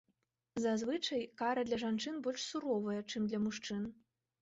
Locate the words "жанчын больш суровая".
1.85-2.99